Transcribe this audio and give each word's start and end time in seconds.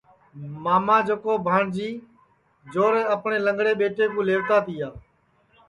کہ 0.31 0.45
ماما 0.63 0.97
جکو 1.07 1.33
بھانجی 1.47 1.89
جورے 2.73 3.01
اپٹؔے 3.13 3.37
لنگڑے 3.45 3.73
ٻیٹے 3.79 4.05
کُو 4.13 4.19
لئیوتا 4.27 4.57
تیا 4.65 4.87